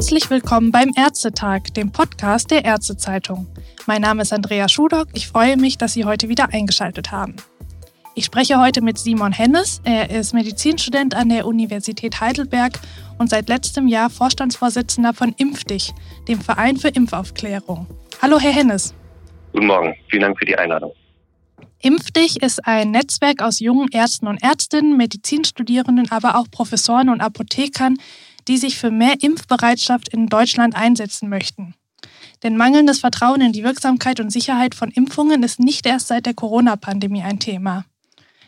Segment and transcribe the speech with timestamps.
[0.00, 3.46] Herzlich willkommen beim Ärztetag, dem Podcast der Ärztezeitung.
[3.84, 5.08] Mein Name ist Andrea Schudock.
[5.12, 7.36] Ich freue mich, dass Sie heute wieder eingeschaltet haben.
[8.14, 9.82] Ich spreche heute mit Simon Hennes.
[9.84, 12.80] Er ist Medizinstudent an der Universität Heidelberg
[13.18, 15.92] und seit letztem Jahr Vorstandsvorsitzender von Impfdich,
[16.28, 17.86] dem Verein für Impfaufklärung.
[18.22, 18.94] Hallo, Herr Hennes.
[19.52, 19.94] Guten Morgen.
[20.08, 20.94] Vielen Dank für die Einladung.
[21.82, 27.96] Impfdich ist ein Netzwerk aus jungen Ärzten und Ärztinnen, Medizinstudierenden, aber auch Professoren und Apothekern,
[28.48, 31.74] die sich für mehr Impfbereitschaft in Deutschland einsetzen möchten.
[32.42, 36.34] Denn mangelndes Vertrauen in die Wirksamkeit und Sicherheit von Impfungen ist nicht erst seit der
[36.34, 37.84] Corona-Pandemie ein Thema.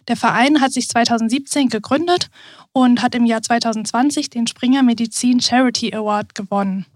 [0.08, 2.28] Der Verein hat sich 2017 gegründet
[2.72, 6.86] und hat im Jahr 2020 den Springer Medizin Charity Award gewonnen.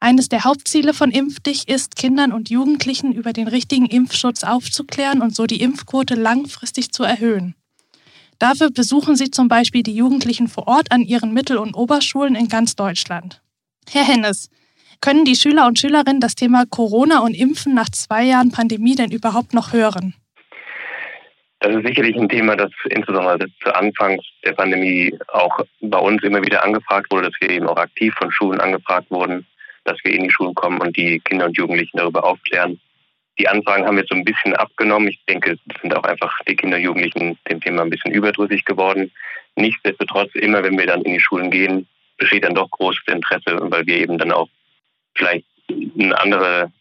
[0.00, 5.34] Eines der Hauptziele von Impfdich ist, Kindern und Jugendlichen über den richtigen Impfschutz aufzuklären und
[5.34, 7.56] so die Impfquote langfristig zu erhöhen.
[8.38, 12.48] Dafür besuchen sie zum Beispiel die Jugendlichen vor Ort an ihren Mittel- und Oberschulen in
[12.48, 13.42] ganz Deutschland.
[13.90, 14.50] Herr Hennes,
[15.00, 19.10] können die Schüler und Schülerinnen das Thema Corona und Impfen nach zwei Jahren Pandemie denn
[19.10, 20.14] überhaupt noch hören?
[21.60, 26.40] Das ist sicherlich ein Thema, das insbesondere zu Anfangs der Pandemie auch bei uns immer
[26.42, 29.44] wieder angefragt wurde, dass wir eben auch aktiv von Schulen angefragt wurden,
[29.84, 32.78] dass wir in die Schulen kommen und die Kinder und Jugendlichen darüber aufklären.
[33.38, 35.08] Die Anfragen haben jetzt so ein bisschen abgenommen.
[35.08, 39.12] Ich denke, es sind auch einfach die Kinder Jugendlichen dem Thema ein bisschen überdrüssig geworden.
[39.54, 43.86] Nichtsdestotrotz, immer wenn wir dann in die Schulen gehen, besteht dann doch großes Interesse, weil
[43.86, 44.48] wir eben dann auch
[45.14, 46.72] vielleicht eine andere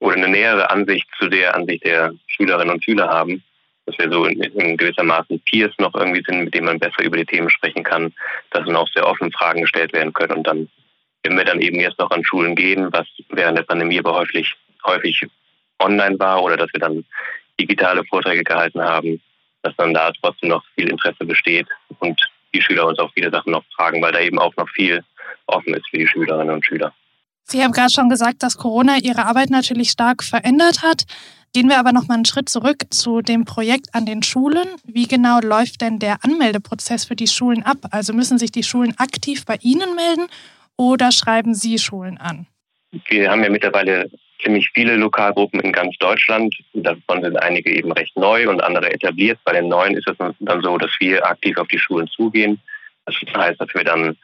[0.00, 3.42] oder eine nähere Ansicht zu der Ansicht der Schülerinnen und Schüler haben,
[3.86, 7.16] dass wir so in, in gewissermaßen Peers noch irgendwie sind, mit denen man besser über
[7.16, 8.12] die Themen sprechen kann,
[8.50, 10.68] dass dann auch sehr offen Fragen gestellt werden können und dann,
[11.22, 14.54] wenn wir dann eben jetzt noch an Schulen gehen, was während der Pandemie aber häufig,
[14.84, 15.26] häufig
[15.78, 17.04] online war oder dass wir dann
[17.60, 19.20] digitale Vorträge gehalten haben,
[19.62, 21.66] dass dann da trotzdem noch viel Interesse besteht
[21.98, 22.20] und
[22.54, 25.02] die Schüler uns auch viele Sachen noch fragen, weil da eben auch noch viel
[25.46, 26.92] offen ist für die Schülerinnen und Schüler.
[27.44, 31.04] Sie haben gerade schon gesagt, dass Corona Ihre Arbeit natürlich stark verändert hat.
[31.54, 34.68] Gehen wir aber noch mal einen Schritt zurück zu dem Projekt an den Schulen.
[34.84, 37.78] Wie genau läuft denn der Anmeldeprozess für die Schulen ab?
[37.90, 40.26] Also müssen sich die Schulen aktiv bei Ihnen melden
[40.76, 42.46] oder schreiben Sie Schulen an?
[43.08, 44.10] Wir haben ja mittlerweile
[44.42, 46.54] ziemlich viele Lokalgruppen in ganz Deutschland.
[46.74, 49.38] Davon sind einige eben recht neu und andere etabliert.
[49.44, 52.60] Bei den neuen ist es dann so, dass wir aktiv auf die Schulen zugehen.
[53.06, 54.16] Das heißt, dass wir dann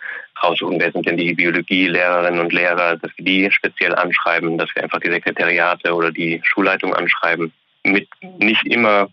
[0.42, 4.82] raussuchen, wer sind denn die Biologielehrerinnen und Lehrer, dass wir die speziell anschreiben, dass wir
[4.82, 7.52] einfach die Sekretariate oder die Schulleitung anschreiben.
[7.84, 8.08] Mit
[8.38, 9.08] nicht immer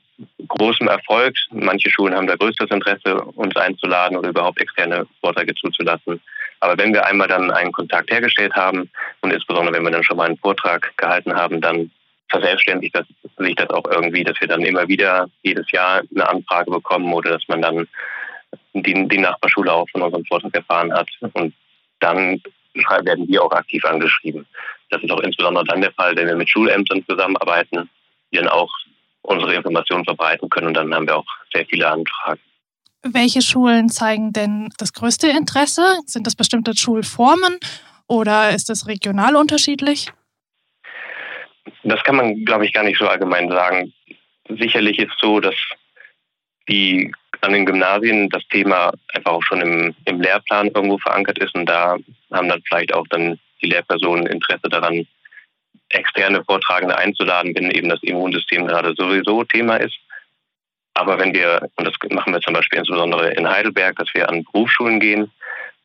[0.47, 1.35] großem Erfolg.
[1.51, 6.21] Manche Schulen haben da größtes Interesse, uns einzuladen oder überhaupt externe Vorträge zuzulassen.
[6.61, 8.89] Aber wenn wir einmal dann einen Kontakt hergestellt haben
[9.21, 11.91] und insbesondere wenn wir dann schon mal einen Vortrag gehalten haben, dann
[12.29, 13.05] verselbstständigt das,
[13.37, 17.31] sich das auch irgendwie, dass wir dann immer wieder jedes Jahr eine Anfrage bekommen oder
[17.31, 17.87] dass man dann
[18.73, 21.09] die, die Nachbarschule auch von unserem Vortrag erfahren hat.
[21.33, 21.53] Und
[21.99, 22.41] dann
[22.73, 24.45] werden wir auch aktiv angeschrieben.
[24.91, 27.89] Das ist auch insbesondere dann der Fall, wenn wir mit Schulämtern zusammenarbeiten,
[28.31, 28.71] die dann auch
[29.23, 32.39] unsere Informationen verbreiten können und dann haben wir auch sehr viele Anfragen.
[33.03, 35.99] Welche Schulen zeigen denn das größte Interesse?
[36.05, 37.57] Sind das bestimmte Schulformen
[38.07, 40.11] oder ist das regional unterschiedlich?
[41.83, 43.91] Das kann man, glaube ich, gar nicht so allgemein sagen.
[44.49, 45.55] Sicherlich ist so, dass
[46.69, 51.55] die an den Gymnasien das Thema einfach auch schon im, im Lehrplan irgendwo verankert ist
[51.55, 51.97] und da
[52.31, 55.07] haben dann vielleicht auch dann die Lehrpersonen Interesse daran,
[55.89, 59.97] externe Vortragende einzuladen, wenn eben das Immunsystem gerade sowieso Thema ist.
[60.93, 64.43] Aber wenn wir, und das machen wir zum Beispiel insbesondere in Heidelberg, dass wir an
[64.51, 65.31] Berufsschulen gehen,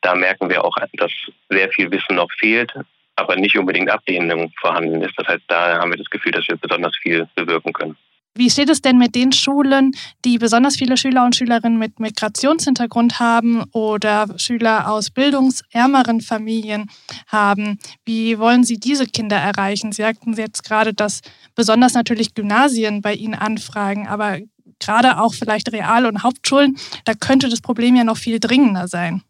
[0.01, 1.11] da merken wir auch, dass
[1.49, 2.71] sehr viel Wissen noch fehlt,
[3.15, 5.13] aber nicht unbedingt Ablehnung vorhanden ist.
[5.17, 7.97] Das heißt, da haben wir das Gefühl, dass wir besonders viel bewirken können.
[8.37, 13.19] Wie steht es denn mit den Schulen, die besonders viele Schüler und Schülerinnen mit Migrationshintergrund
[13.19, 16.87] haben oder Schüler aus bildungsärmeren Familien
[17.27, 17.79] haben?
[18.05, 19.91] Wie wollen Sie diese Kinder erreichen?
[19.91, 21.21] Sie sagten jetzt gerade, dass
[21.55, 24.37] besonders natürlich Gymnasien bei Ihnen anfragen, aber
[24.79, 29.23] gerade auch vielleicht Real- und Hauptschulen, da könnte das Problem ja noch viel dringender sein.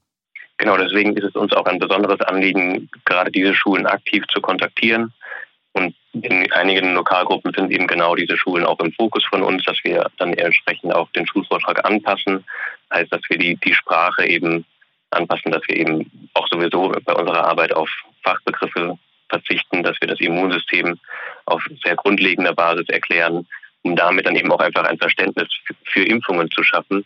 [0.57, 5.13] Genau, deswegen ist es uns auch ein besonderes Anliegen, gerade diese Schulen aktiv zu kontaktieren.
[5.73, 9.77] Und in einigen Lokalgruppen sind eben genau diese Schulen auch im Fokus von uns, dass
[9.83, 12.43] wir dann entsprechend auch den Schulvortrag anpassen.
[12.91, 14.65] Heißt, dass wir die, die Sprache eben
[15.11, 17.89] anpassen, dass wir eben auch sowieso bei unserer Arbeit auf
[18.23, 18.97] Fachbegriffe
[19.29, 20.99] verzichten, dass wir das Immunsystem
[21.45, 23.45] auf sehr grundlegender Basis erklären,
[23.87, 25.47] um damit dann eben auch einfach ein Verständnis
[25.85, 27.05] für Impfungen zu schaffen.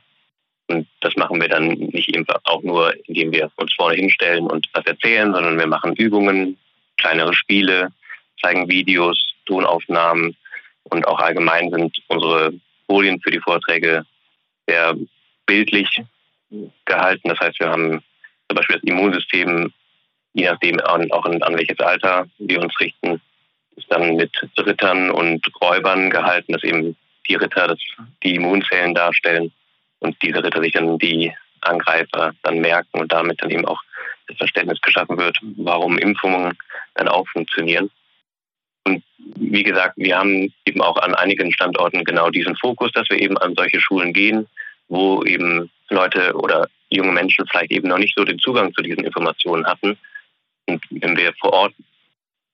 [0.67, 4.67] Und das machen wir dann nicht eben auch nur, indem wir uns vorne hinstellen und
[4.73, 6.57] was erzählen, sondern wir machen Übungen,
[6.97, 7.89] kleinere Spiele,
[8.41, 10.35] zeigen Videos, Tonaufnahmen
[10.83, 12.53] und auch allgemein sind unsere
[12.87, 14.05] Folien für die Vorträge
[14.67, 14.95] sehr
[15.45, 16.01] bildlich
[16.85, 17.29] gehalten.
[17.29, 18.01] Das heißt, wir haben
[18.47, 19.71] zum Beispiel das Immunsystem
[20.33, 23.21] je nachdem an, auch an, an welches Alter wir uns richten,
[23.81, 26.95] ist dann mit Rittern und Räubern gehalten, dass eben
[27.27, 27.79] die Ritter das,
[28.23, 29.51] die Immunzellen darstellen
[29.99, 33.79] und diese Ritter sich dann die Angreifer dann merken und damit dann eben auch
[34.27, 36.57] das Verständnis geschaffen wird, warum Impfungen
[36.95, 37.89] dann auch funktionieren.
[38.85, 39.03] Und
[39.35, 43.37] wie gesagt, wir haben eben auch an einigen Standorten genau diesen Fokus, dass wir eben
[43.37, 44.47] an solche Schulen gehen,
[44.87, 49.03] wo eben Leute oder junge Menschen vielleicht eben noch nicht so den Zugang zu diesen
[49.03, 49.97] Informationen hatten.
[50.67, 51.73] Und wenn wir vor Ort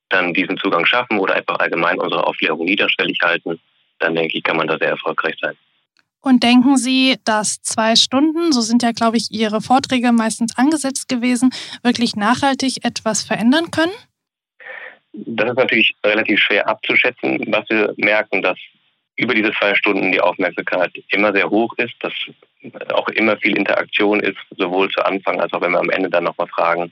[0.09, 3.59] dann diesen Zugang schaffen oder einfach allgemein unsere Aufklärung niederschwellig halten,
[3.99, 5.55] dann denke ich, kann man da sehr erfolgreich sein.
[6.21, 11.07] Und denken Sie, dass zwei Stunden, so sind ja, glaube ich, Ihre Vorträge meistens angesetzt
[11.07, 11.51] gewesen,
[11.83, 13.93] wirklich nachhaltig etwas verändern können?
[15.13, 17.39] Das ist natürlich relativ schwer abzuschätzen.
[17.47, 18.57] Was wir merken, dass
[19.15, 22.13] über diese zwei Stunden die Aufmerksamkeit immer sehr hoch ist, dass
[22.93, 26.25] auch immer viel Interaktion ist, sowohl zu Anfang als auch wenn wir am Ende dann
[26.25, 26.91] nochmal fragen,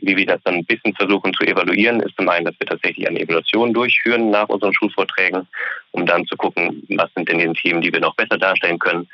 [0.00, 3.08] wie wir das dann ein bisschen versuchen zu evaluieren, ist zum einen, dass wir tatsächlich
[3.08, 5.46] eine Evaluation durchführen nach unseren Schulvorträgen,
[5.92, 9.08] um dann zu gucken, was sind denn die Themen, die wir noch besser darstellen können,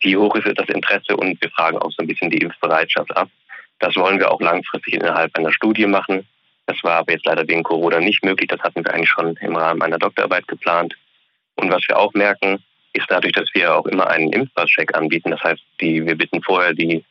[0.00, 3.28] wie hoch ist das Interesse und wir fragen auch so ein bisschen die Impfbereitschaft ab.
[3.78, 6.26] Das wollen wir auch langfristig innerhalb einer Studie machen.
[6.66, 8.48] Das war aber jetzt leider wegen Corona nicht möglich.
[8.48, 10.94] Das hatten wir eigentlich schon im Rahmen einer Doktorarbeit geplant.
[11.56, 12.62] Und was wir auch merken,
[12.92, 15.30] ist dadurch, dass wir auch immer einen Impfpasscheck anbieten.
[15.30, 17.04] Das heißt, die, wir bitten vorher die,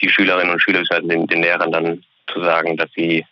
[0.00, 3.24] die Schülerinnen und Schüler, den, den Lehrern dann zu sagen, dass sie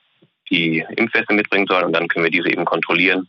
[0.51, 3.29] die Impfpässe mitbringen sollen und dann können wir diese eben kontrollieren.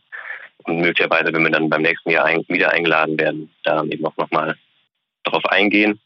[0.64, 4.18] Und möglicherweise, wenn wir dann beim nächsten Jahr ein, wieder eingeladen werden, da eben auch
[4.18, 4.56] nochmal
[5.24, 6.00] darauf eingehen.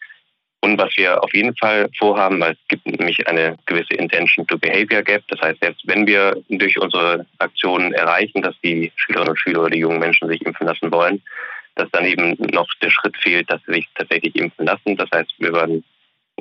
[0.62, 4.58] Und was wir auf jeden Fall vorhaben, weil es gibt nämlich eine gewisse Intention to
[4.58, 5.24] Behavior Gap.
[5.30, 9.70] Das heißt, selbst wenn wir durch unsere Aktionen erreichen, dass die Schülerinnen und Schüler oder
[9.70, 11.22] die jungen Menschen sich impfen lassen wollen,
[11.76, 14.98] dass dann eben noch der Schritt fehlt, dass sie sich tatsächlich impfen lassen.
[14.98, 15.86] Das heißt, wir werden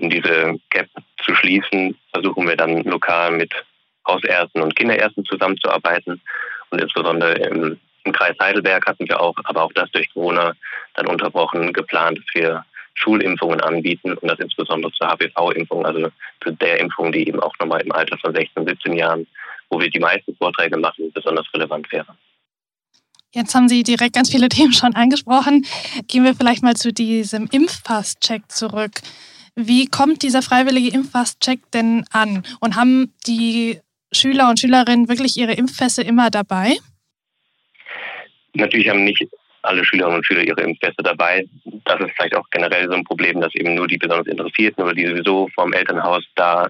[0.00, 0.88] um diese Gap
[1.22, 3.52] zu schließen, versuchen wir dann lokal mit
[4.06, 6.20] Hausärzten und Kinderärzten zusammenzuarbeiten.
[6.70, 10.54] Und insbesondere im, im Kreis Heidelberg hatten wir auch, aber auch das durch Corona
[10.94, 12.64] dann unterbrochen, geplant, dass wir
[12.94, 16.08] Schulimpfungen anbieten und das insbesondere zur HPV-Impfung, also
[16.42, 19.26] zu der Impfung, die eben auch nochmal im Alter von 16, 17 Jahren,
[19.70, 22.16] wo wir die meisten Vorträge machen, besonders relevant wäre.
[23.32, 25.64] Jetzt haben Sie direkt ganz viele Themen schon angesprochen.
[26.08, 28.92] Gehen wir vielleicht mal zu diesem Impfpass-Check zurück.
[29.60, 32.44] Wie kommt dieser freiwillige Impfpass-Check denn an?
[32.60, 33.81] Und haben die
[34.12, 36.76] Schüler und Schülerinnen wirklich ihre Impfpässe immer dabei?
[38.55, 39.26] Natürlich haben nicht
[39.62, 41.44] alle Schülerinnen und Schüler ihre Impfpässe dabei.
[41.84, 44.94] Das ist vielleicht auch generell so ein Problem, dass eben nur die besonders Interessierten oder
[44.94, 46.69] die sowieso vom Elternhaus da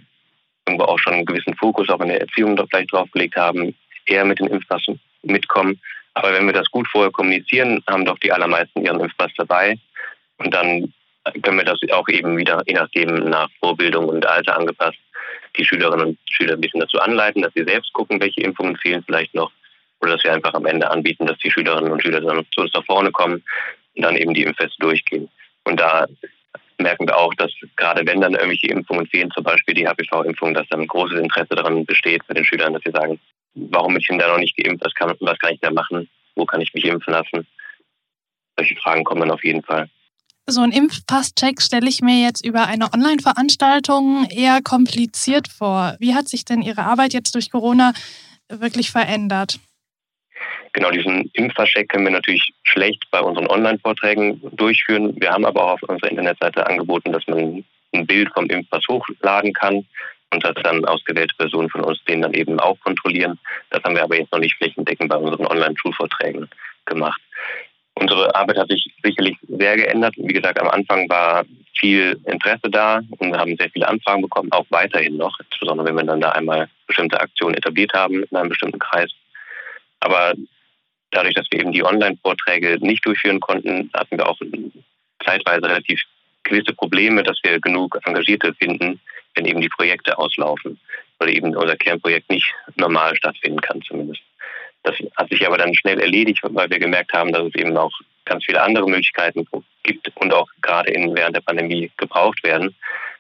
[0.67, 3.75] irgendwo auch schon einen gewissen Fokus auch in der Erziehung vielleicht draufgelegt haben,
[4.07, 5.79] eher mit den Impfpassen mitkommen.
[6.15, 9.79] Aber wenn wir das gut vorher kommunizieren, haben doch die allermeisten ihren Impfpass dabei.
[10.39, 10.95] Und dann
[11.43, 14.99] können wir das auch eben wieder, je nachdem, nach Vorbildung und Alter angepasst,
[15.57, 19.03] die Schülerinnen und Schüler ein bisschen dazu anleiten, dass sie selbst gucken, welche Impfungen fehlen
[19.05, 19.51] vielleicht noch.
[20.01, 22.73] Oder dass wir einfach am Ende anbieten, dass die Schülerinnen und Schüler dann zu uns
[22.73, 23.43] nach vorne kommen
[23.95, 25.29] und dann eben die Impfeste durchgehen.
[25.65, 26.07] Und da
[26.79, 30.69] merken wir auch, dass gerade wenn dann irgendwelche Impfungen fehlen, zum Beispiel die HPV-Impfung, dass
[30.69, 33.19] dann großes Interesse daran besteht bei den Schülern, dass sie sagen,
[33.55, 36.09] warum bin ich denn da noch nicht geimpft, was kann, was kann ich da machen,
[36.37, 37.47] wo kann ich mich impfen lassen.
[38.57, 39.89] Solche Fragen kommen dann auf jeden Fall.
[40.51, 45.95] So ein Impfpasscheck stelle ich mir jetzt über eine Online-Veranstaltung eher kompliziert vor.
[45.99, 47.93] Wie hat sich denn Ihre Arbeit jetzt durch Corona
[48.49, 49.61] wirklich verändert?
[50.73, 55.21] Genau, diesen Impfpasscheck können wir natürlich schlecht bei unseren Online-Vorträgen durchführen.
[55.21, 57.63] Wir haben aber auch auf unserer Internetseite angeboten, dass man
[57.93, 59.87] ein Bild vom Impfpass hochladen kann
[60.33, 63.39] und dass dann ausgewählte Personen von uns den dann eben auch kontrollieren.
[63.69, 66.49] Das haben wir aber jetzt noch nicht flächendeckend bei unseren Online-Schulvorträgen
[66.87, 67.21] gemacht.
[68.01, 70.15] Unsere Arbeit hat sich sicherlich sehr geändert.
[70.17, 71.45] Wie gesagt, am Anfang war
[71.77, 75.97] viel Interesse da und wir haben sehr viele Anfragen bekommen, auch weiterhin noch, insbesondere wenn
[75.97, 79.11] wir dann da einmal bestimmte Aktionen etabliert haben in einem bestimmten Kreis.
[80.01, 80.35] Aber
[81.11, 84.39] dadurch, dass wir eben die Online-Vorträge nicht durchführen konnten, hatten wir auch
[85.25, 86.01] zeitweise relativ
[86.45, 89.01] gewisse Probleme, dass wir genug Engagierte finden,
[89.35, 90.79] wenn eben die Projekte auslaufen
[91.19, 94.23] oder eben unser Kernprojekt nicht normal stattfinden kann zumindest.
[94.89, 97.93] Das hat sich aber dann schnell erledigt, weil wir gemerkt haben, dass es eben auch
[98.25, 99.47] ganz viele andere Möglichkeiten
[99.83, 102.75] gibt und auch gerade in, während der Pandemie gebraucht werden.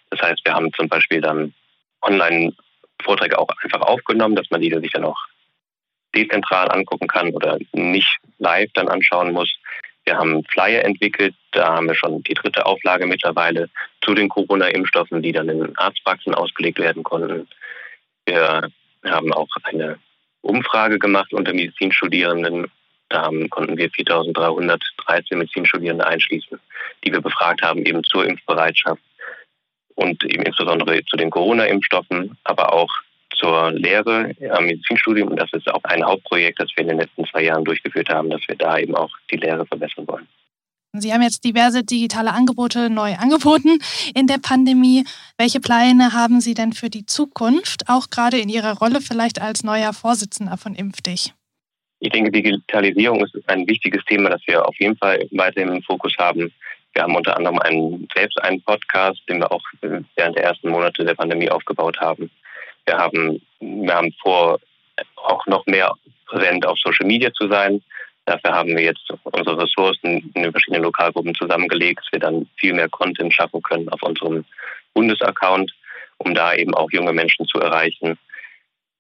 [0.09, 1.53] Das heißt, wir haben zum Beispiel dann
[2.01, 5.19] Online-Vorträge auch einfach aufgenommen, dass man die sich dann auch
[6.15, 9.55] dezentral angucken kann oder nicht live dann anschauen muss.
[10.07, 13.69] Wir haben Flyer entwickelt, da haben wir schon die dritte Auflage mittlerweile
[14.01, 17.47] zu den Corona-Impfstoffen, die dann in Arztpraxen ausgelegt werden konnten.
[18.25, 18.71] Wir
[19.05, 19.99] haben auch eine
[20.49, 22.67] Umfrage gemacht unter Medizinstudierenden.
[23.09, 26.59] Da konnten wir 4.313 Medizinstudierende einschließen,
[27.05, 29.03] die wir befragt haben, eben zur Impfbereitschaft
[29.95, 32.89] und eben insbesondere zu den Corona-Impfstoffen, aber auch
[33.35, 35.29] zur Lehre am Medizinstudium.
[35.29, 38.31] Und das ist auch ein Hauptprojekt, das wir in den letzten zwei Jahren durchgeführt haben,
[38.31, 40.29] dass wir da eben auch die Lehre verbessern wollen.
[40.93, 43.79] Sie haben jetzt diverse digitale Angebote neu angeboten
[44.15, 45.05] in der Pandemie.
[45.37, 49.63] Welche Pläne haben Sie denn für die Zukunft, auch gerade in Ihrer Rolle vielleicht als
[49.63, 51.35] neuer Vorsitzender von Impfdich?
[52.01, 56.15] Ich denke, Digitalisierung ist ein wichtiges Thema, das wir auf jeden Fall weiterhin im Fokus
[56.17, 56.53] haben.
[56.95, 61.05] Wir haben unter anderem einen, selbst einen Podcast, den wir auch während der ersten Monate
[61.05, 62.31] der Pandemie aufgebaut haben.
[62.87, 64.59] Wir haben, wir haben vor,
[65.17, 65.93] auch noch mehr
[66.27, 67.83] präsent auf Social Media zu sein.
[68.29, 72.75] Dafür haben wir jetzt unsere Ressourcen in den verschiedenen Lokalgruppen zusammengelegt, dass wir dann viel
[72.75, 74.45] mehr Content schaffen können auf unserem
[74.93, 75.73] Bundesaccount,
[76.19, 78.19] um da eben auch junge Menschen zu erreichen.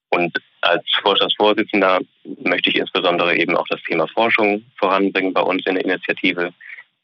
[0.08, 2.00] Und als Vorstandsvorsitzender
[2.42, 6.54] möchte ich insbesondere eben auch das Thema Forschung voranbringen bei uns in der Initiative.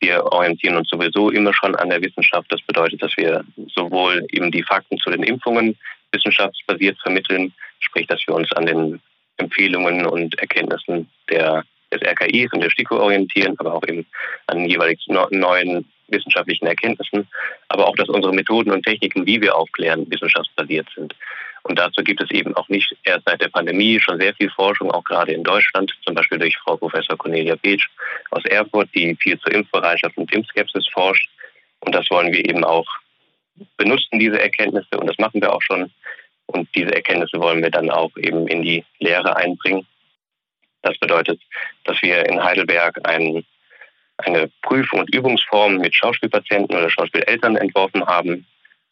[0.00, 2.50] Wir orientieren uns sowieso immer schon an der Wissenschaft.
[2.50, 5.76] Das bedeutet, dass wir sowohl eben die Fakten zu den Impfungen
[6.10, 9.02] wissenschaftsbasiert vermitteln, sprich, dass wir uns an den
[9.36, 14.06] Empfehlungen und Erkenntnissen der des RKIs und der STIKO orientieren, aber auch eben
[14.46, 17.26] an jeweils neuen wissenschaftlichen Erkenntnissen,
[17.68, 21.14] aber auch, dass unsere Methoden und Techniken, wie wir aufklären, wissenschaftsbasiert sind.
[21.62, 24.90] Und dazu gibt es eben auch nicht erst seit der Pandemie schon sehr viel Forschung,
[24.90, 27.88] auch gerade in Deutschland, zum Beispiel durch Frau Professor Cornelia Beetsch
[28.30, 31.30] aus Erfurt, die viel zur Impfbereitschaft und Impfskepsis forscht.
[31.80, 32.86] Und das wollen wir eben auch
[33.78, 35.90] benutzen, diese Erkenntnisse, und das machen wir auch schon.
[36.46, 39.86] Und diese Erkenntnisse wollen wir dann auch eben in die Lehre einbringen.
[40.84, 41.40] Das bedeutet,
[41.84, 43.42] dass wir in Heidelberg ein,
[44.18, 48.46] eine Prüf- und Übungsform mit Schauspielpatienten oder Schauspieleltern entworfen haben,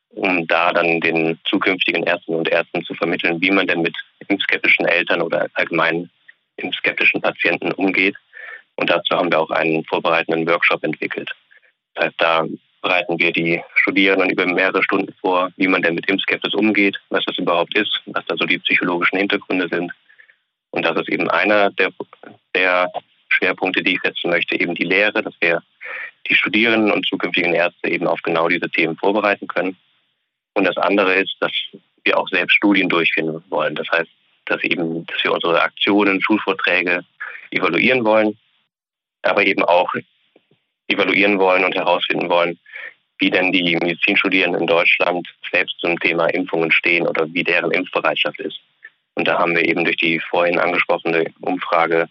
[0.09, 3.95] um da dann den zukünftigen Ärzten und Ärzten zu vermitteln, wie man denn mit
[4.29, 6.09] impfskeptischen Eltern oder allgemein
[6.57, 8.17] impfskeptischen Patienten umgeht.
[8.77, 11.31] Und dazu haben wir auch einen vorbereitenden Workshop entwickelt.
[11.95, 12.47] Das heißt, da
[12.81, 17.25] bereiten wir die Studierenden über mehrere Stunden vor, wie man denn mit Impfskepsis umgeht, was
[17.27, 19.93] das überhaupt ist, was da so die psychologischen Hintergründe sind
[20.73, 21.93] und das ist eben einer der,
[22.55, 22.91] der
[23.29, 25.63] Schwerpunkte, die ich setzen möchte, eben die Lehre, dass wir
[26.29, 29.77] die Studierenden und zukünftigen Ärzte eben auf genau diese Themen vorbereiten können.
[30.55, 31.53] Und das andere ist, dass
[32.05, 33.75] wir auch selbst Studien durchführen wollen.
[33.75, 34.11] Das heißt,
[34.47, 37.05] dass eben, dass wir unsere Aktionen, Schulvorträge
[37.51, 38.39] evaluieren wollen,
[39.23, 39.93] aber eben auch
[40.89, 42.59] evaluieren wollen und herausfinden wollen,
[43.19, 48.41] wie denn die Medizinstudierenden in Deutschland selbst zum Thema Impfungen stehen oder wie deren Impfbereitschaft
[48.41, 48.59] ist.
[49.15, 52.09] Und da haben wir eben durch die vorhin angesprochene Umfrage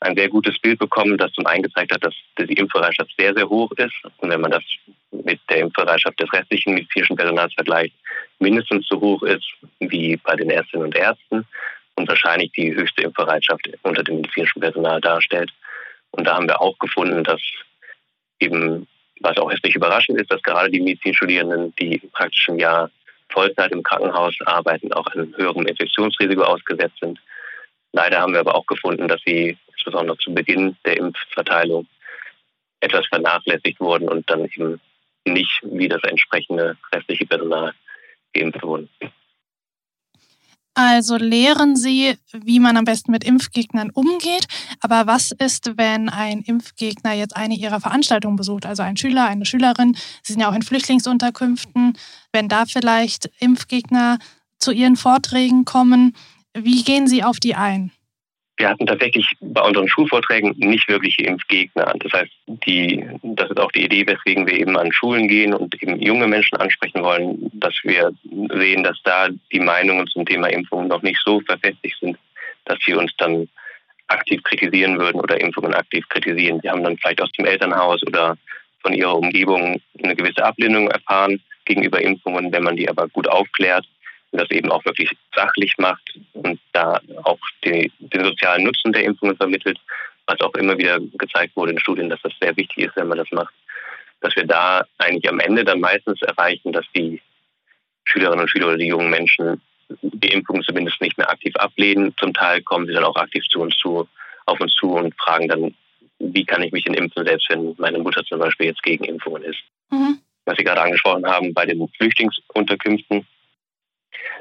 [0.00, 3.48] ein sehr gutes Bild bekommen, das zum einen gezeigt hat, dass die Impfbereitschaft sehr, sehr
[3.48, 3.94] hoch ist.
[4.18, 4.62] Und wenn man das
[5.10, 7.94] mit der Impfbereitschaft des restlichen medizinischen Personals vergleicht,
[8.38, 9.46] mindestens so hoch ist
[9.80, 11.46] wie bei den Ärztinnen und Ärzten
[11.94, 15.50] und wahrscheinlich die höchste Impfbereitschaft unter dem medizinischen Personal darstellt.
[16.10, 17.40] Und da haben wir auch gefunden, dass
[18.38, 18.86] eben,
[19.20, 22.90] was auch jetzt nicht überraschend ist, dass gerade die Medizinstudierenden, die praktisch im Jahr
[23.36, 27.20] Vollzeit im Krankenhaus arbeiten, auch einem höheren Infektionsrisiko ausgesetzt sind.
[27.92, 31.86] Leider haben wir aber auch gefunden, dass sie insbesondere zu Beginn der Impfverteilung
[32.80, 34.80] etwas vernachlässigt wurden und dann eben
[35.26, 37.74] nicht wie das entsprechende restliche Personal
[38.32, 38.88] geimpft wurden.
[40.78, 44.46] Also lehren Sie, wie man am besten mit Impfgegnern umgeht.
[44.80, 48.66] Aber was ist, wenn ein Impfgegner jetzt eine Ihrer Veranstaltungen besucht?
[48.66, 51.96] Also ein Schüler, eine Schülerin, Sie sind ja auch in Flüchtlingsunterkünften.
[52.30, 54.18] Wenn da vielleicht Impfgegner
[54.58, 56.14] zu Ihren Vorträgen kommen,
[56.52, 57.90] wie gehen Sie auf die ein?
[58.56, 61.92] Wir hatten tatsächlich bei unseren Schulvorträgen nicht wirkliche Impfgegner.
[61.98, 65.80] Das heißt, die, das ist auch die Idee, weswegen wir eben an Schulen gehen und
[65.82, 70.88] eben junge Menschen ansprechen wollen, dass wir sehen, dass da die Meinungen zum Thema Impfung
[70.88, 72.16] noch nicht so verfestigt sind,
[72.64, 73.48] dass sie uns dann
[74.08, 76.60] aktiv kritisieren würden oder Impfungen aktiv kritisieren.
[76.62, 78.38] Sie haben dann vielleicht aus dem Elternhaus oder
[78.80, 82.52] von ihrer Umgebung eine gewisse Ablehnung erfahren gegenüber Impfungen.
[82.52, 83.84] Wenn man die aber gut aufklärt,
[84.32, 89.36] das eben auch wirklich sachlich macht und da auch die, den sozialen Nutzen der Impfungen
[89.36, 89.78] vermittelt,
[90.26, 93.18] was auch immer wieder gezeigt wurde in Studien, dass das sehr wichtig ist, wenn man
[93.18, 93.54] das macht,
[94.20, 97.20] dass wir da eigentlich am Ende dann meistens erreichen, dass die
[98.04, 99.60] Schülerinnen und Schüler oder die jungen Menschen
[100.02, 102.14] die Impfung zumindest nicht mehr aktiv ablehnen.
[102.18, 104.08] Zum Teil kommen sie dann auch aktiv zu uns zu,
[104.46, 105.74] auf uns zu und fragen dann,
[106.18, 109.42] wie kann ich mich denn impfen, selbst wenn meine Mutter zum Beispiel jetzt gegen Impfungen
[109.42, 109.60] ist.
[109.90, 110.18] Mhm.
[110.44, 113.26] Was Sie gerade angesprochen haben bei den Flüchtlingsunterkünften,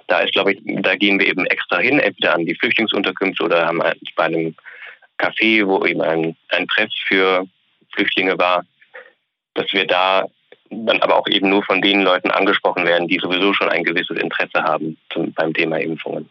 [0.08, 3.66] da ist, glaube ich, da gehen wir eben extra hin, entweder an die Flüchtlingsunterkünfte oder
[3.66, 3.82] haben
[4.16, 4.56] bei einem
[5.18, 7.48] Café, wo eben ein, ein Treff für
[7.94, 8.66] Flüchtlinge war,
[9.54, 10.28] dass wir da
[10.70, 14.18] dann aber auch eben nur von den Leuten angesprochen werden, die sowieso schon ein gewisses
[14.18, 16.30] Interesse haben zum, beim Thema Impfungen.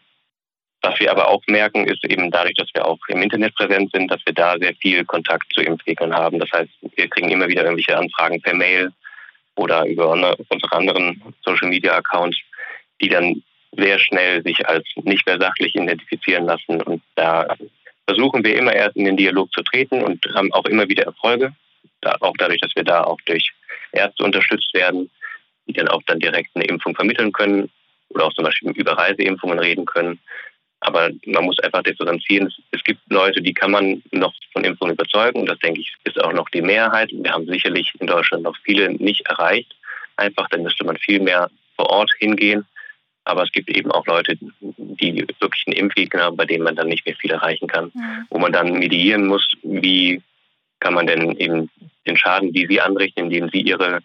[0.81, 4.11] Was wir aber auch merken, ist eben dadurch, dass wir auch im Internet präsent sind,
[4.11, 6.37] dass wir da sehr viel Kontakt zu Impfgegnern haben.
[6.39, 8.91] Das heißt, wir kriegen immer wieder irgendwelche Anfragen per Mail
[9.55, 12.37] oder über unsere anderen Social Media Accounts,
[13.01, 13.41] die dann
[13.77, 16.81] sehr schnell sich als nicht mehr sachlich identifizieren lassen.
[16.81, 17.55] Und da
[18.07, 21.53] versuchen wir immer erst in den Dialog zu treten und haben auch immer wieder Erfolge.
[22.19, 23.51] Auch dadurch, dass wir da auch durch
[23.91, 25.09] Ärzte unterstützt werden,
[25.67, 27.71] die dann auch dann direkt eine Impfung vermitteln können
[28.09, 30.19] oder auch zum Beispiel über Reiseimpfungen reden können.
[30.81, 32.53] Aber man muss einfach differenzieren.
[32.71, 35.47] Es gibt Leute, die kann man noch von Impfungen überzeugen.
[35.47, 37.09] Das, denke ich, ist auch noch die Mehrheit.
[37.11, 39.75] Wir haben sicherlich in Deutschland noch viele nicht erreicht.
[40.17, 42.65] Einfach, dann müsste man viel mehr vor Ort hingehen.
[43.25, 47.05] Aber es gibt eben auch Leute, die wirklich einen Impfgegner, bei denen man dann nicht
[47.05, 47.91] mehr viel erreichen kann.
[47.93, 48.27] Mhm.
[48.29, 50.21] Wo man dann mediieren muss, wie
[50.79, 51.69] kann man denn eben
[52.05, 54.01] den Schaden, die sie anrichten, indem sie ihre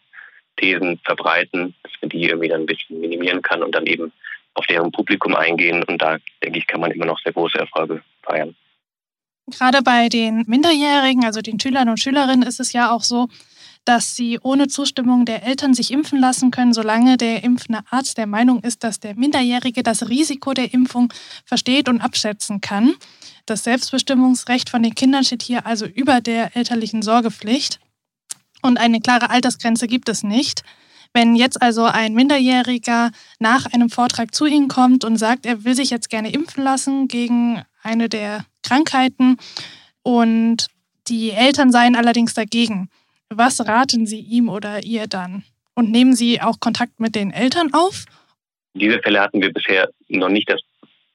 [0.56, 4.12] Thesen verbreiten, dass man die irgendwie dann ein bisschen minimieren kann und dann eben
[4.54, 5.82] auf deren Publikum eingehen.
[5.84, 8.56] Und da, denke ich, kann man immer noch sehr große Erfolge feiern.
[9.50, 13.28] Gerade bei den Minderjährigen, also den Schülern und Schülerinnen, ist es ja auch so,
[13.84, 18.26] dass sie ohne Zustimmung der Eltern sich impfen lassen können, solange der impfende Arzt der
[18.26, 21.12] Meinung ist, dass der Minderjährige das Risiko der Impfung
[21.44, 22.94] versteht und abschätzen kann.
[23.46, 27.80] Das Selbstbestimmungsrecht von den Kindern steht hier also über der elterlichen Sorgepflicht.
[28.62, 30.62] Und eine klare Altersgrenze gibt es nicht.
[31.12, 33.10] Wenn jetzt also ein Minderjähriger
[33.40, 37.08] nach einem Vortrag zu Ihnen kommt und sagt, er will sich jetzt gerne impfen lassen
[37.08, 39.38] gegen eine der Krankheiten
[40.02, 40.68] und
[41.08, 42.88] die Eltern seien allerdings dagegen,
[43.30, 45.44] was raten Sie ihm oder ihr dann?
[45.74, 48.04] Und nehmen Sie auch Kontakt mit den Eltern auf?
[48.74, 50.60] Diese Fälle hatten wir bisher noch nicht, dass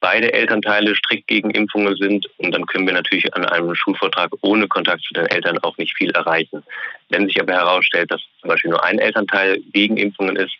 [0.00, 2.26] beide Elternteile strikt gegen Impfungen sind.
[2.38, 5.96] Und dann können wir natürlich an einem Schulvortrag ohne Kontakt zu den Eltern auch nicht
[5.96, 6.62] viel erreichen.
[7.10, 10.54] Wenn sich aber herausstellt, dass zum Beispiel nur ein Elternteil gegen Impfungen ist,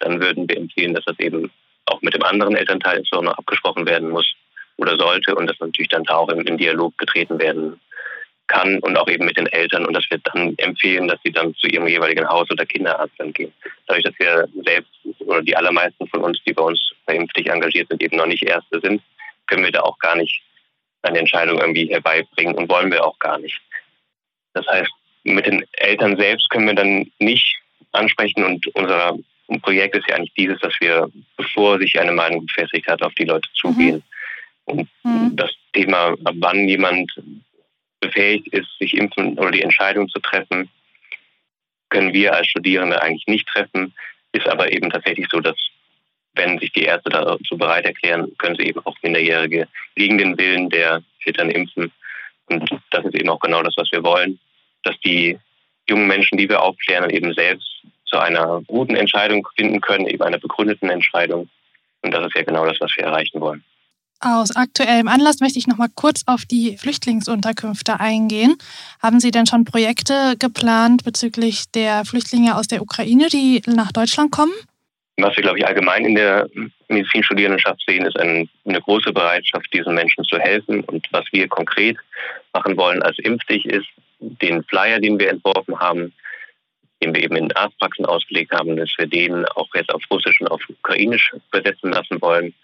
[0.00, 1.50] dann würden wir empfehlen, dass das eben
[1.86, 4.34] auch mit dem anderen Elternteil insbesondere abgesprochen werden muss
[4.76, 7.80] oder sollte und dass natürlich dann da auch im, Dialog getreten werden
[8.52, 11.54] kann und auch eben mit den Eltern und dass wir dann empfehlen, dass sie dann
[11.54, 13.52] zu ihrem jeweiligen Haus- oder Kinderarzt dann gehen.
[13.86, 14.90] Dadurch, dass wir selbst
[15.20, 18.80] oder die allermeisten von uns, die bei uns vernünftig engagiert sind, eben noch nicht Ärzte
[18.82, 19.02] sind,
[19.46, 20.42] können wir da auch gar nicht
[21.02, 23.58] eine Entscheidung irgendwie herbeibringen und wollen wir auch gar nicht.
[24.54, 24.90] Das heißt,
[25.24, 27.58] mit den Eltern selbst können wir dann nicht
[27.92, 29.18] ansprechen und unser
[29.62, 33.24] Projekt ist ja eigentlich dieses, dass wir, bevor sich eine Meinung befestigt hat, auf die
[33.24, 33.96] Leute zugehen.
[33.96, 34.02] Mhm.
[34.64, 35.36] Und mhm.
[35.36, 37.12] das Thema, wann jemand
[38.02, 40.68] befähigt ist, sich impfen oder die Entscheidung zu treffen,
[41.88, 43.94] können wir als Studierende eigentlich nicht treffen.
[44.32, 45.56] Ist aber eben tatsächlich so, dass
[46.34, 50.70] wenn sich die Ärzte dazu bereit erklären, können sie eben auch Minderjährige gegen den Willen
[50.70, 51.92] der Eltern impfen.
[52.46, 54.38] Und das ist eben auch genau das, was wir wollen,
[54.82, 55.38] dass die
[55.88, 60.38] jungen Menschen, die wir aufklären, eben selbst zu einer guten Entscheidung finden können, eben einer
[60.38, 61.48] begründeten Entscheidung.
[62.02, 63.64] Und das ist ja genau das, was wir erreichen wollen.
[64.24, 68.54] Aus aktuellem Anlass möchte ich noch mal kurz auf die Flüchtlingsunterkünfte eingehen.
[69.02, 74.30] Haben Sie denn schon Projekte geplant bezüglich der Flüchtlinge aus der Ukraine, die nach Deutschland
[74.30, 74.52] kommen?
[75.16, 76.48] Was wir, glaube ich, allgemein in der
[76.86, 80.84] Medizinstudierendenschaft sehen, ist eine, eine große Bereitschaft, diesen Menschen zu helfen.
[80.84, 81.96] Und was wir konkret
[82.52, 83.88] machen wollen als Impfdich ist,
[84.20, 86.12] den Flyer, den wir entworfen haben,
[87.02, 90.46] den wir eben in Arztpraxen ausgelegt haben, dass wir den auch jetzt auf Russisch und
[90.46, 92.54] auf Ukrainisch übersetzen lassen wollen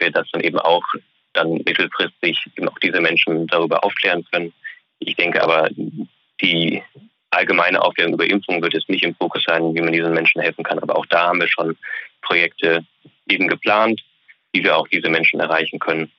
[0.00, 0.84] wir das dann eben auch
[1.32, 4.52] dann mittelfristig eben auch diese Menschen darüber aufklären können.
[4.98, 5.68] Ich denke aber,
[6.40, 6.82] die
[7.30, 10.64] allgemeine Aufklärung über Impfungen wird jetzt nicht im Fokus sein, wie man diesen Menschen helfen
[10.64, 10.78] kann.
[10.78, 11.76] Aber auch da haben wir schon
[12.22, 12.84] Projekte
[13.28, 14.00] eben geplant,
[14.52, 16.10] wie wir auch diese Menschen erreichen können,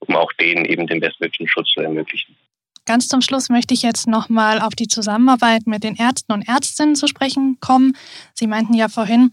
[0.00, 2.36] um auch denen eben den bestmöglichen Schutz zu ermöglichen.
[2.84, 6.94] Ganz zum Schluss möchte ich jetzt nochmal auf die Zusammenarbeit mit den Ärzten und Ärztinnen
[6.94, 7.96] zu sprechen kommen.
[8.32, 9.32] Sie meinten ja vorhin,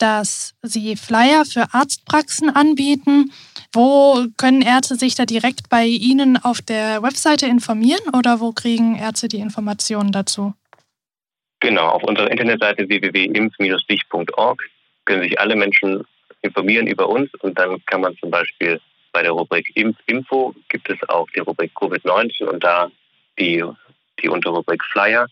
[0.00, 3.32] dass Sie Flyer für Arztpraxen anbieten.
[3.72, 8.96] Wo können Ärzte sich da direkt bei Ihnen auf der Webseite informieren oder wo kriegen
[8.96, 10.54] Ärzte die Informationen dazu?
[11.60, 14.62] Genau, auf unserer Internetseite www.impf-dich.org
[15.04, 16.04] können sich alle Menschen
[16.42, 18.80] informieren über uns und dann kann man zum Beispiel
[19.12, 19.70] bei der Rubrik
[20.06, 22.90] Info gibt es auch die Rubrik Covid-19 und da
[23.38, 23.64] die,
[24.22, 25.26] die Unterrubrik Flyer.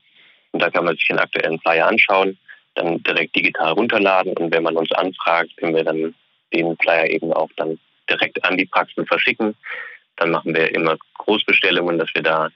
[0.53, 2.39] Und da kann man sich den aktuellen Flyer anschauen,
[2.75, 6.15] dann direkt digital runterladen und wenn man uns anfragt, können wir dann
[6.53, 7.79] den Flyer eben auch dann
[8.09, 9.55] direkt an die Praxen verschicken.
[10.17, 12.51] Dann machen wir immer Großbestellungen, dass wir da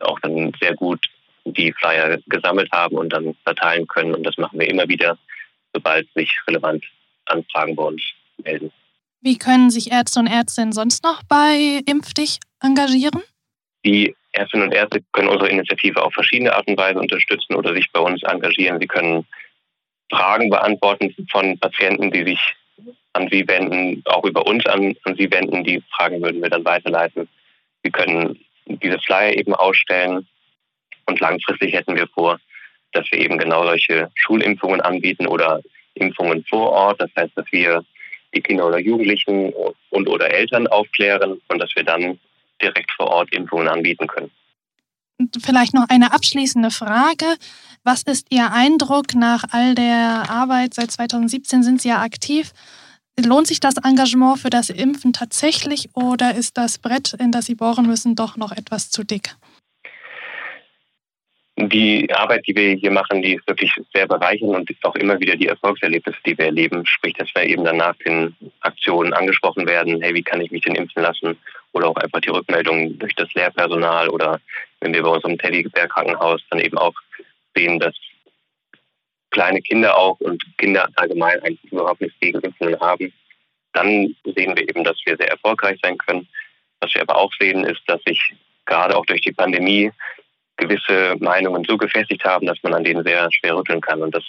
[0.00, 1.00] auch dann sehr gut
[1.44, 4.14] die Flyer gesammelt haben und dann verteilen können.
[4.14, 5.18] Und das machen wir immer wieder,
[5.72, 6.84] sobald sich relevant
[7.26, 8.02] Anfragen bei uns
[8.42, 8.72] melden.
[9.20, 13.22] Wie können sich Ärzte und Ärztinnen sonst noch bei Impfdich engagieren?
[13.84, 17.90] Die Ärztinnen und Ärzte können unsere Initiative auf verschiedene Art und Weise unterstützen oder sich
[17.92, 18.80] bei uns engagieren.
[18.80, 19.26] Sie können
[20.10, 22.54] Fragen beantworten von Patienten, die sich
[23.12, 25.64] an Sie wenden, auch über uns an, an Sie wenden.
[25.64, 27.28] Die Fragen würden wir dann weiterleiten.
[27.82, 30.26] Sie können diese Flyer eben ausstellen
[31.06, 32.40] und langfristig hätten wir vor,
[32.92, 35.60] dass wir eben genau solche Schulimpfungen anbieten oder
[35.94, 37.00] Impfungen vor Ort.
[37.00, 37.84] Das heißt, dass wir
[38.34, 39.52] die Kinder oder Jugendlichen
[39.90, 42.18] und oder Eltern aufklären und dass wir dann
[42.62, 44.30] direkt vor Ort Impfungen anbieten können.
[45.42, 47.26] Vielleicht noch eine abschließende Frage.
[47.84, 50.74] Was ist Ihr Eindruck nach all der Arbeit?
[50.74, 52.52] Seit 2017 sind Sie ja aktiv.
[53.22, 57.54] Lohnt sich das Engagement für das Impfen tatsächlich oder ist das Brett, in das Sie
[57.54, 59.36] bohren müssen, doch noch etwas zu dick?
[61.56, 65.20] Die Arbeit, die wir hier machen, die ist wirklich sehr bereichernd und ist auch immer
[65.20, 66.84] wieder die Erfolgserlebnisse, die wir erleben.
[66.84, 70.74] Sprich, dass wir eben danach den Aktionen angesprochen werden, hey, wie kann ich mich denn
[70.74, 71.38] impfen lassen?
[71.74, 74.40] Oder auch einfach die Rückmeldung durch das Lehrpersonal oder
[74.80, 76.94] wenn wir bei uns im Teddyberg-Krankenhaus dann eben auch
[77.54, 77.94] sehen, dass
[79.30, 83.12] kleine Kinder auch und Kinder allgemein eigentlich überhaupt nichts gegen Impfungen haben,
[83.72, 86.28] dann sehen wir eben, dass wir sehr erfolgreich sein können.
[86.80, 88.34] Was wir aber auch sehen, ist, dass sich
[88.66, 89.90] gerade auch durch die Pandemie
[90.56, 94.00] gewisse Meinungen so gefestigt haben, dass man an denen sehr schwer rütteln kann.
[94.00, 94.22] Und das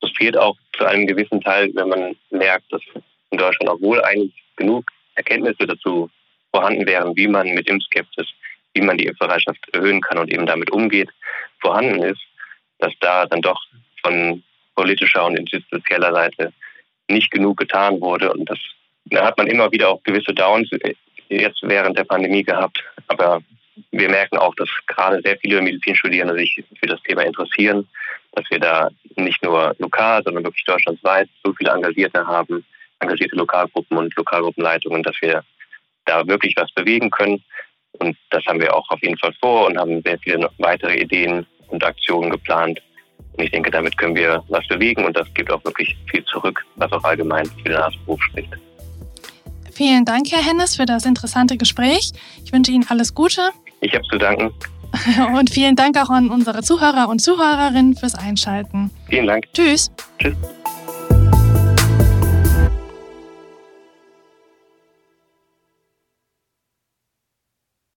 [0.00, 2.82] frustriert auch zu einem gewissen Teil, wenn man merkt, dass
[3.30, 6.10] in Deutschland, obwohl eigentlich genug Erkenntnisse dazu
[6.52, 8.26] vorhanden wären, wie man mit Impfskepsis,
[8.74, 11.10] wie man die Impfbereitschaft erhöhen kann und eben damit umgeht,
[11.60, 12.22] vorhanden ist,
[12.78, 13.60] dass da dann doch
[14.02, 14.42] von
[14.74, 16.52] politischer und institutioneller Seite
[17.08, 18.32] nicht genug getan wurde.
[18.32, 18.58] Und das
[19.06, 20.70] da hat man immer wieder auch gewisse Downs
[21.28, 22.82] jetzt während der Pandemie gehabt.
[23.08, 23.42] Aber
[23.92, 27.88] wir merken auch, dass gerade sehr viele Medizinstudierende sich für das Thema interessieren,
[28.32, 32.64] dass wir da nicht nur lokal, sondern wirklich deutschlandweit so viele Engagierte haben,
[33.00, 35.42] engagierte Lokalgruppen und Lokalgruppenleitungen, dass wir
[36.04, 37.42] da wirklich was bewegen können.
[37.98, 41.46] Und das haben wir auch auf jeden Fall vor und haben sehr viele weitere Ideen
[41.68, 42.80] und Aktionen geplant.
[43.32, 46.64] Und ich denke, damit können wir was bewegen und das gibt auch wirklich viel zurück,
[46.76, 48.52] was auch allgemein für den Arztberuf spricht.
[49.72, 52.12] Vielen Dank, Herr Hennes, für das interessante Gespräch.
[52.44, 53.50] Ich wünsche Ihnen alles Gute.
[53.80, 54.52] Ich habe zu danken.
[55.34, 58.90] Und vielen Dank auch an unsere Zuhörer und Zuhörerinnen fürs Einschalten.
[59.08, 59.46] Vielen Dank.
[59.52, 59.90] Tschüss.
[60.18, 60.34] Tschüss.